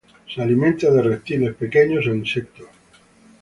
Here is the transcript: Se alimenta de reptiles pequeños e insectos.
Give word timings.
Se 0.27 0.41
alimenta 0.41 0.89
de 0.89 1.03
reptiles 1.03 1.53
pequeños 1.53 2.07
e 2.07 2.09
insectos. 2.09 2.67